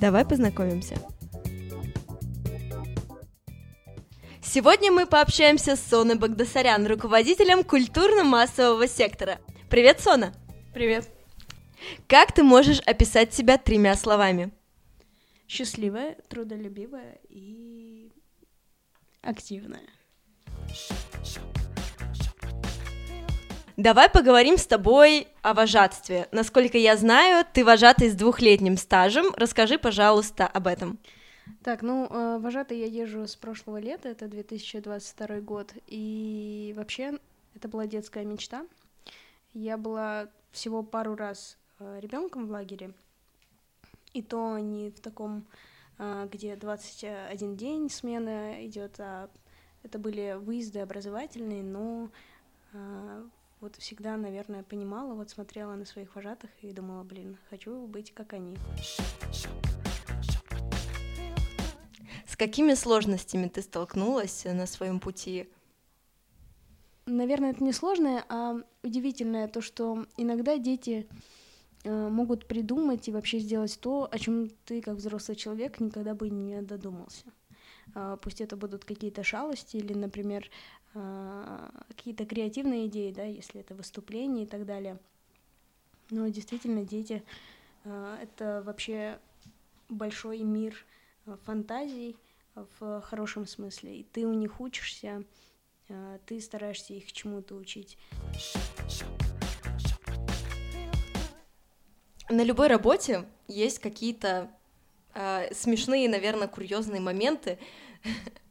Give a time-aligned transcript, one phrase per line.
[0.00, 0.94] Давай познакомимся.
[4.40, 9.40] Сегодня мы пообщаемся с Соной Багдасарян, руководителем культурно-массового сектора.
[9.68, 10.32] Привет, Сона!
[10.72, 11.10] Привет!
[12.06, 14.52] Как ты можешь описать себя тремя словами?
[15.48, 18.12] Счастливая, трудолюбивая и
[19.20, 19.97] активная.
[23.78, 26.26] Давай поговорим с тобой о вожатстве.
[26.32, 29.26] Насколько я знаю, ты вожатый с двухлетним стажем.
[29.36, 30.98] Расскажи, пожалуйста, об этом.
[31.62, 37.20] Так, ну, э, вожатый я езжу с прошлого лета, это 2022 год, и вообще
[37.54, 38.66] это была детская мечта.
[39.54, 42.90] Я была всего пару раз э, ребенком в лагере,
[44.12, 45.44] и то не в таком,
[45.98, 49.30] э, где 21 день смена идет, а
[49.84, 52.10] это были выезды образовательные, но
[53.60, 58.32] вот всегда, наверное, понимала, вот смотрела на своих вожатых и думала, блин, хочу быть как
[58.32, 58.56] они.
[62.26, 65.48] С какими сложностями ты столкнулась на своем пути?
[67.06, 71.08] Наверное, это не сложное, а удивительное то, что иногда дети
[71.84, 76.28] э, могут придумать и вообще сделать то, о чем ты, как взрослый человек, никогда бы
[76.28, 77.24] не додумался.
[77.94, 80.50] Э, пусть это будут какие-то шалости или, например,
[81.88, 84.98] какие-то креативные идеи, да, если это выступление и так далее.
[86.10, 87.22] Но действительно, дети
[87.84, 89.18] а, это вообще
[89.88, 90.74] большой мир
[91.26, 92.16] а, фантазий
[92.80, 94.00] в хорошем смысле.
[94.00, 95.22] И ты у них учишься,
[96.26, 97.96] ты стараешься их чему-то учить.
[102.28, 104.50] На любой работе есть какие-то
[105.14, 107.58] э, смешные, наверное, курьезные моменты,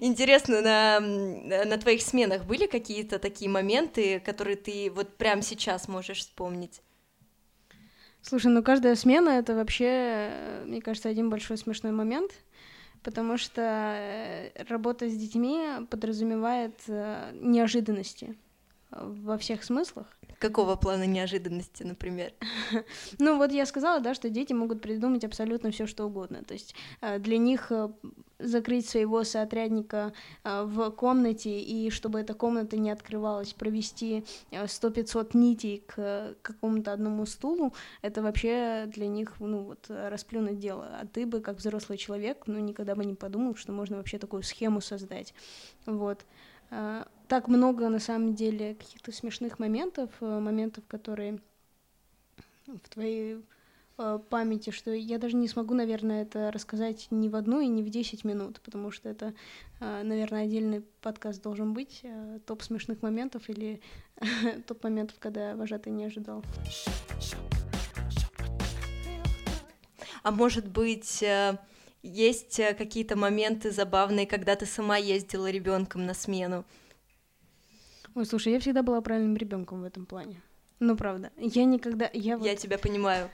[0.00, 6.18] Интересно, на, на твоих сменах были какие-то такие моменты, которые ты вот прямо сейчас можешь
[6.18, 6.82] вспомнить?
[8.22, 12.32] Слушай, ну каждая смена это вообще, мне кажется, один большой смешной момент,
[13.02, 18.36] потому что э, работа с детьми подразумевает э, неожиданности
[18.90, 20.06] во всех смыслах.
[20.38, 22.32] Какого плана неожиданности, например?
[23.18, 26.42] Ну вот я сказала, да, что дети могут придумать абсолютно все, что угодно.
[26.44, 27.88] То есть э, для них э,
[28.38, 30.12] закрыть своего соотрядника
[30.44, 37.26] э, в комнате, и чтобы эта комната не открывалась, провести 100-500 нитей к какому-то одному
[37.26, 40.88] стулу, это вообще для них, ну вот, расплюнуть дело.
[41.00, 44.42] А ты бы, как взрослый человек, ну никогда бы не подумал, что можно вообще такую
[44.42, 45.34] схему создать.
[45.86, 46.24] Вот
[47.28, 51.40] так много на самом деле каких-то смешных моментов, э, моментов, которые
[52.66, 53.40] в твоей э,
[53.96, 57.88] памяти, что я даже не смогу, наверное, это рассказать ни в одну и ни в
[57.88, 59.34] десять минут, потому что это,
[59.80, 62.02] э, наверное, отдельный подкаст должен быть,
[62.46, 63.80] топ смешных моментов или
[64.66, 66.44] топ моментов, когда вожатый не ожидал.
[70.22, 71.24] А может быть,
[72.02, 76.64] есть какие-то моменты забавные, когда ты сама ездила ребенком на смену?
[78.16, 80.40] Ой, слушай, я всегда была правильным ребенком в этом плане.
[80.78, 81.30] Ну, правда.
[81.36, 82.10] Я никогда...
[82.12, 82.46] Я, вот...
[82.46, 83.30] я тебя понимаю.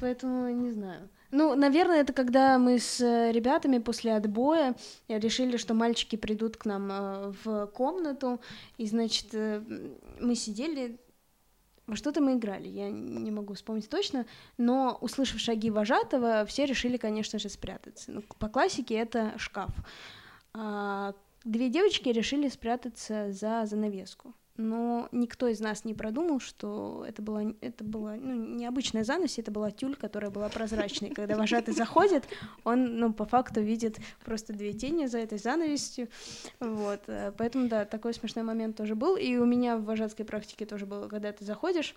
[0.00, 1.08] Поэтому не знаю.
[1.30, 4.74] Ну, наверное, это когда мы с э, ребятами после отбоя
[5.08, 8.40] решили, что мальчики придут к нам э, в комнату,
[8.78, 9.62] и, значит, э,
[10.20, 10.98] мы сидели,
[11.86, 14.26] во что-то мы играли, я не могу вспомнить точно,
[14.58, 18.10] но, услышав шаги вожатого, все решили, конечно же, спрятаться.
[18.10, 19.70] Ну, по классике это шкаф.
[20.52, 21.14] А
[21.44, 24.34] Две девочки решили спрятаться за занавеску.
[24.60, 29.50] Но никто из нас не продумал, что это была, это была ну, необычная занавес, это
[29.50, 31.10] была тюль, которая была прозрачной.
[31.10, 32.24] Когда вожатый заходит,
[32.62, 36.08] он, ну, по факту видит просто две тени за этой занавесью.
[36.58, 37.00] Вот.
[37.06, 39.16] Э, поэтому, да, такой смешной момент тоже был.
[39.16, 41.96] И у меня в вожатской практике тоже было, когда ты заходишь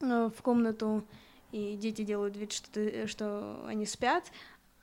[0.00, 1.04] э, в комнату,
[1.52, 4.24] и дети делают вид, что, ты, что они спят,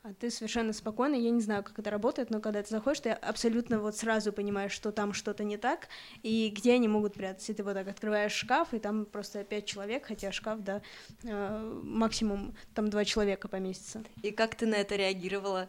[0.06, 3.10] а ты совершенно спокойно, я не знаю, как это работает, но когда ты заходишь, ты
[3.10, 5.88] абсолютно вот сразу понимаешь, что там что-то не так,
[6.22, 7.50] и где они могут прятаться.
[7.50, 10.80] И ты вот так открываешь шкаф, и там просто пять человек, хотя шкаф, да,
[11.24, 14.04] э, максимум там два человека поместится.
[14.22, 15.68] И как ты на это реагировала?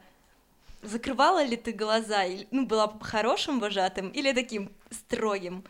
[0.83, 2.25] Закрывала ли ты глаза?
[2.51, 5.63] Ну, была хорошим вожатым или таким строгим?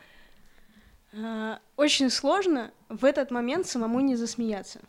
[1.13, 4.81] Э, очень сложно в этот момент самому не засмеяться.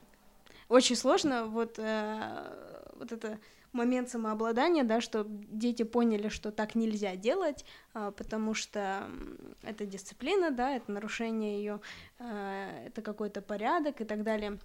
[0.68, 3.38] Очень сложно вот, э, вот это
[3.72, 9.10] момент самообладания, да, что дети поняли, что так нельзя делать, а, потому что
[9.62, 11.80] это дисциплина, да, это нарушение ее,
[12.18, 14.58] а, это какой-то порядок и так далее.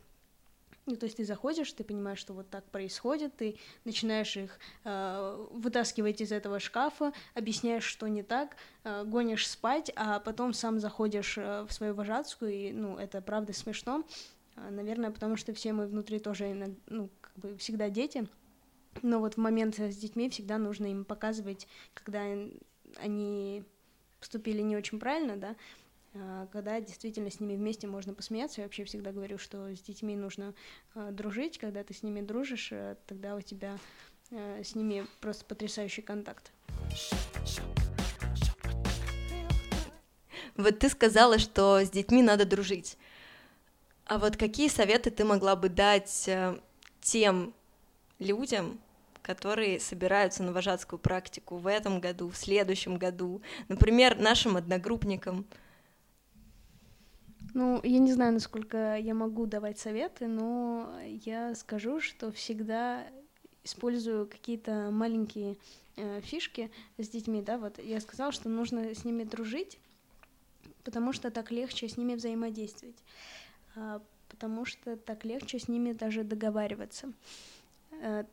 [0.86, 5.48] Ну, то есть ты заходишь, ты понимаешь, что вот так происходит, ты начинаешь их э,
[5.52, 11.38] вытаскивать из этого шкафа, объясняешь, что не так, э, гонишь спать, а потом сам заходишь
[11.38, 14.04] э, в свою вожатскую, и, ну, это правда смешно,
[14.56, 18.28] А, наверное, потому что все мы внутри тоже, ну, как бы всегда дети,
[19.02, 22.24] но вот в момент с детьми всегда нужно им показывать, когда
[22.98, 23.64] они
[24.20, 25.56] поступили не очень правильно, да,
[26.16, 28.62] а, когда действительно с ними вместе можно посмеяться.
[28.62, 30.54] Я вообще всегда говорю, что с детьми нужно
[30.96, 33.78] а, дружить, когда ты с ними дружишь, э, тогда у тебя
[34.30, 36.52] э, с ними просто потрясающий контакт.
[40.56, 42.98] Вот ты сказала, что с детьми надо дружить.
[44.06, 46.60] А вот какие советы ты могла бы дать э,
[47.02, 47.54] тем
[48.20, 48.80] людям,
[49.24, 55.46] которые собираются на вожатскую практику в этом году, в следующем году, например, нашим одногруппникам?
[57.56, 63.08] Ну, я не знаю, насколько я могу давать советы, но я скажу, что всегда
[63.64, 65.58] использую какие-то маленькие
[65.96, 69.80] э, фишки с детьми, да, вот я сказала, что нужно с ними дружить,
[70.84, 72.98] потому что так легче с ними взаимодействовать,
[73.76, 77.14] а, потому что так легче с ними даже договариваться.
[78.02, 78.26] Э,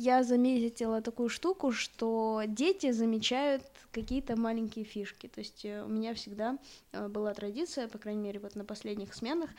[0.00, 3.62] я заметила такую штуку, что дети замечают
[3.92, 5.26] какие-то маленькие фишки.
[5.28, 6.58] То есть э, у меня всегда
[6.92, 9.50] э, была традиция, по крайней мере, вот на последних сменах,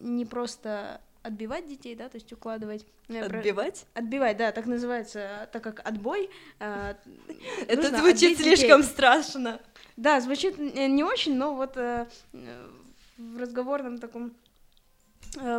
[0.00, 2.86] не просто отбивать детей, да, то есть укладывать.
[3.08, 3.84] Отбивать?
[3.92, 4.00] Про...
[4.00, 6.30] Отбивать, да, так называется, так как отбой.
[7.68, 9.60] Это звучит слишком страшно.
[9.96, 14.45] Да, звучит не очень, но вот в разговорном таком э,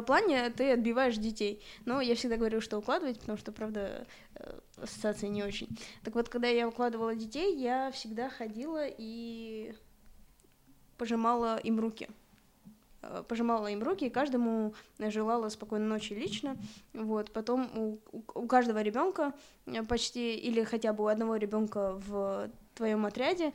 [0.06, 1.64] плане ты отбиваешь детей.
[1.86, 5.68] Но я всегда говорю, что укладывать, потому что, правда, э, ассоциация не очень.
[6.04, 9.74] Так вот, когда я укладывала детей, я всегда ходила и
[10.98, 12.10] пожимала им руки.
[13.02, 16.58] Э, пожимала им руки, и каждому желала спокойной ночи лично.
[16.94, 17.32] Вот.
[17.32, 19.34] Потом у, у каждого ребенка
[19.88, 23.54] почти, или хотя бы у одного ребенка в твоем отряде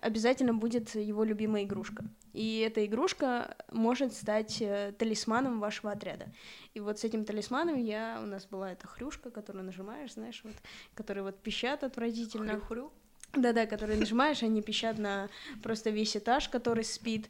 [0.00, 2.04] обязательно будет его любимая игрушка
[2.34, 6.26] и эта игрушка может стать э, талисманом вашего отряда.
[6.74, 10.54] И вот с этим талисманом я, у нас была эта хрюшка, которую нажимаешь, знаешь, вот,
[10.94, 12.54] которые вот пищат отвратительно.
[12.54, 12.92] Хрю-хрю?
[13.36, 15.28] Да-да, которые нажимаешь, они пищат на
[15.62, 17.28] просто весь этаж, который спит.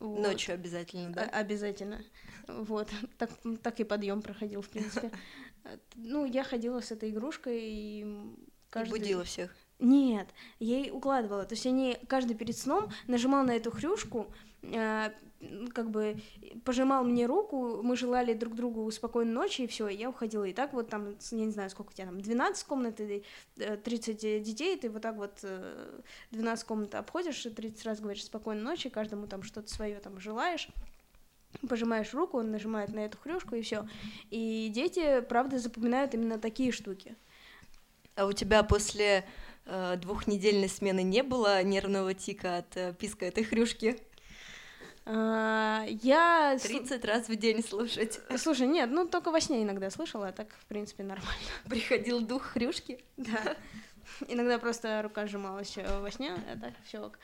[0.00, 0.20] Вот.
[0.20, 1.30] Ночью обязательно, да?
[1.32, 2.04] А- обязательно.
[2.48, 2.88] Вот,
[3.18, 3.30] так,
[3.62, 5.10] так и подъем проходил, в принципе.
[5.94, 8.06] Ну, я ходила с этой игрушкой и
[8.68, 8.98] каждый...
[8.98, 9.56] И будила всех.
[9.80, 10.28] Нет,
[10.60, 11.44] ей укладывала.
[11.44, 14.26] То есть они каждый перед сном нажимал на эту хрюшку,
[14.62, 15.10] э,
[15.72, 16.16] как бы
[16.64, 20.44] пожимал мне руку, мы желали друг другу спокойной ночи, и все, я уходила.
[20.44, 23.00] И так вот там, я не знаю, сколько у тебя там, 12 комнат,
[23.56, 25.44] 30 э, детей, ты вот так вот
[26.30, 30.68] 12 э, комнат обходишь, 30 раз говоришь спокойной ночи, каждому там что-то свое там желаешь
[31.68, 33.86] пожимаешь руку, он нажимает на эту хрюшку и все.
[34.30, 37.16] И дети, правда, запоминают именно такие штуки.
[38.16, 39.24] А у тебя после э,
[39.66, 43.98] двухнедельной смены не было нервного тика от э, писка этой хрюшки?
[45.06, 46.58] Uh, я...
[46.62, 48.20] 30 раз в день слушать.
[48.38, 51.34] Слушай, нет, ну только во сне иногда слышала, а так, в принципе, нормально.
[51.68, 53.04] Приходил дух хрюшки?
[53.18, 53.56] Да.
[54.28, 57.18] Иногда просто рука сжималась во сне, а так все ок.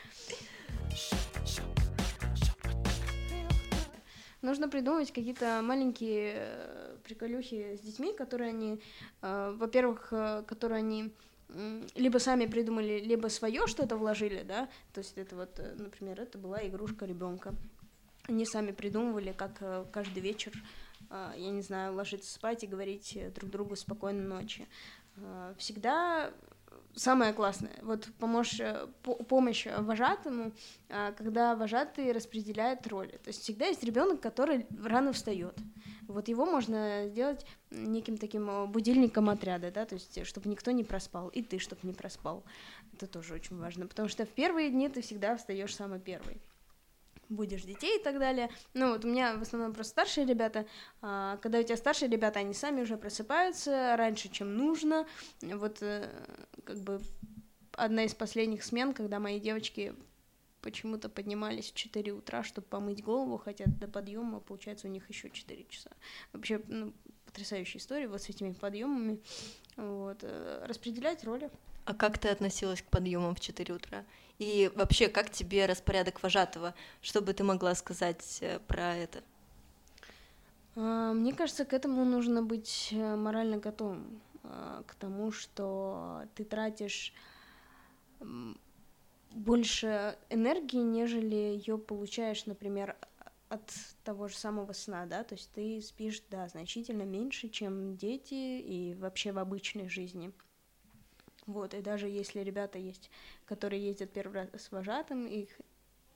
[4.43, 8.81] Нужно придумать какие-то маленькие э, приколюхи с детьми, которые они,
[9.21, 11.13] э, во-первых, э, которые они
[11.94, 16.38] либо сами придумали, либо свое что-то вложили, да, то есть это вот, э, например, это
[16.38, 17.55] была игрушка ребенка.
[18.29, 20.52] Они сами придумывали, как э, каждый вечер,
[21.08, 24.69] а, я не знаю, ложиться спать и говорить друг другу спокойной ночи.
[25.58, 26.32] Всегда
[26.94, 30.53] самое классное, вот помощь, э, помощь вожатому,
[30.89, 33.13] когда вожатый распределяет роли.
[33.25, 35.56] То есть всегда есть ребенок, который рано встает.
[36.10, 40.84] Вот его можно сделать неким таким э, будильником отряда, да, то есть чтобы никто не
[40.84, 42.44] проспал, и ты, чтобы не проспал.
[42.93, 46.40] Это тоже очень важно, потому что в первые дни ты всегда встаешь самый первый
[47.29, 48.50] будешь детей и так далее.
[48.74, 50.67] Ну, вот у меня в основном просто старшие ребята.
[51.00, 55.06] А, когда у тебя старшие ребята, они сами уже просыпаются раньше, чем нужно.
[55.40, 56.10] Вот э,
[56.64, 57.00] как бы
[57.72, 59.94] одна из последних смен, когда мои девочки
[60.60, 65.31] почему-то поднимались в 4 утра, чтобы помыть голову, хотя до подъема, получается, у них еще
[65.31, 65.90] 4 часа.
[66.32, 66.93] Вообще, ну,
[67.26, 69.20] потрясающая история вот с этими подъемами.
[69.76, 70.19] Вот.
[70.22, 71.50] Э, распределять роли.
[71.84, 74.05] А как ты относилась к подъемам в 4 утра?
[74.38, 76.74] И вообще, как тебе распорядок вожатого?
[77.00, 79.22] Что бы ты могла сказать э, про это?
[80.76, 84.20] А, мне кажется, к этому нужно быть э, морально готовым,
[84.86, 87.12] к тому, что ты тратишь
[89.31, 92.96] больше энергии, нежели ее получаешь, например,
[93.49, 93.72] от
[94.05, 98.94] того же самого сна, да, то есть ты спишь, да, значительно меньше, чем дети и
[98.94, 100.32] вообще в обычной жизни.
[101.46, 103.10] Вот, и даже если ребята есть,
[103.46, 105.49] которые ездят первый раз с вожатым, их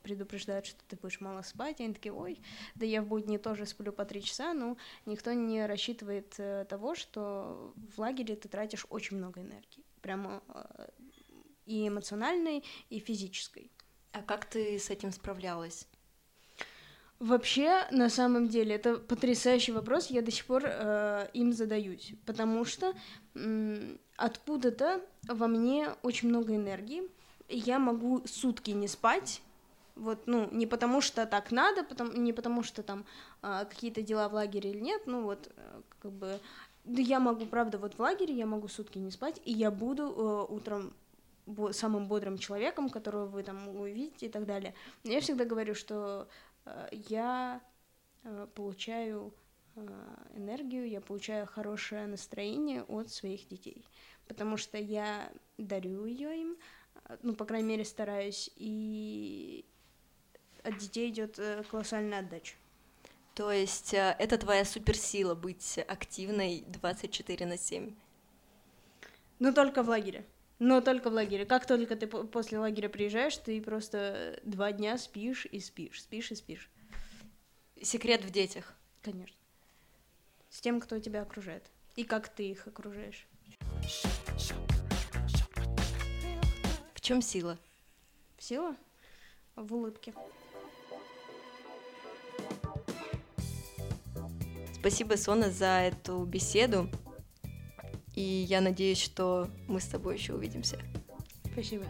[0.01, 2.39] предупреждают, что ты будешь мало спать, и они такие, ой,
[2.75, 6.93] да я в будни тоже сплю по три часа, но никто не рассчитывает э, того,
[6.95, 10.87] что в лагере ты тратишь очень много энергии, прямо э,
[11.65, 13.71] и эмоциональной, и физической.
[14.11, 15.87] А как ты с этим справлялась?
[17.19, 22.65] Вообще, на самом деле, это потрясающий вопрос, я до сих пор э, им задаюсь, потому
[22.65, 22.93] что
[23.35, 27.03] э, откуда-то во мне очень много энергии,
[27.47, 29.41] я могу сутки не спать,
[29.95, 33.05] вот, ну, не потому что так надо, потом, не потому что там
[33.41, 36.39] э, какие-то дела в лагере или нет, ну вот, э, как бы,
[36.83, 40.03] да я могу, правда, вот в лагере я могу сутки не спать, и я буду
[40.03, 40.93] э, утром
[41.71, 44.73] самым бодрым человеком, которого вы там увидите и так далее.
[45.03, 46.27] Но я всегда говорю, что
[46.65, 47.61] э, я
[48.23, 49.33] э, получаю
[49.75, 49.81] э,
[50.35, 53.85] энергию, я получаю хорошее настроение от своих детей,
[54.27, 56.57] потому что я дарю ее им,
[57.21, 59.65] ну, по крайней мере, стараюсь, и
[60.63, 62.55] от детей идет колоссальная отдача.
[63.35, 67.93] То есть это твоя суперсила быть активной 24 на 7?
[69.39, 70.25] Ну, только в лагере.
[70.59, 71.45] Но только в лагере.
[71.45, 76.35] Как только ты после лагеря приезжаешь, ты просто два дня спишь и спишь, спишь и
[76.35, 76.69] спишь.
[77.81, 78.73] Секрет в детях.
[79.01, 79.35] Конечно.
[80.49, 81.63] С тем, кто тебя окружает.
[81.95, 83.27] И как ты их окружаешь.
[86.93, 87.59] В чем сила?
[88.37, 88.75] Сила?
[89.55, 90.13] В улыбке.
[94.79, 96.89] Спасибо, Сона, за эту беседу.
[98.15, 100.79] И я надеюсь, что мы с тобой еще увидимся.
[101.51, 101.85] Спасибо.